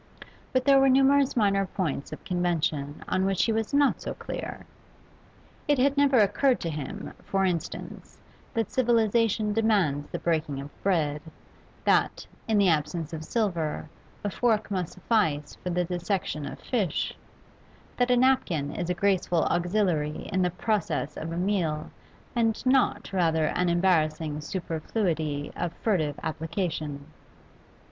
[0.51, 4.65] But there were numerous minor points of convention on which he was not so clear;
[5.67, 8.19] it had never occurred to him, for instance,
[8.55, 11.21] that civilisation demands the breaking of bread,
[11.83, 13.87] that, in the absence of silver,
[14.23, 17.15] a fork must suffice for the dissection of fish,
[17.97, 21.91] that a napkin is a graceful auxiliary in the process of a meal
[22.35, 27.05] and not rather an embarrassing superfluity of furtive application.